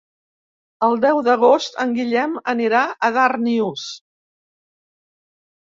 [0.87, 3.85] El deu d'agost en Guillem anirà a Darnius.